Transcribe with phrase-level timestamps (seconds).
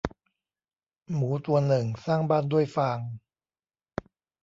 [1.13, 2.99] หมูตัวหนึ่งสร้างบ้านด้วยฟาง